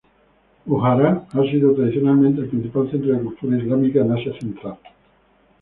Bujará 0.65 1.27
ha 1.31 1.41
sido 1.43 1.75
tradicionalmente 1.75 2.41
el 2.41 2.47
principal 2.49 2.89
centro 2.89 3.13
de 3.13 3.21
cultura 3.21 3.55
islámica 3.59 3.99
en 4.01 4.11
Asia 4.11 4.33
Central. 4.39 4.79